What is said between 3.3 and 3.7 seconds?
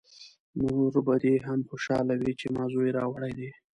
دی!